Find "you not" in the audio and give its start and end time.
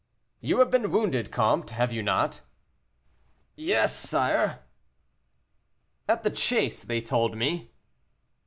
1.93-2.41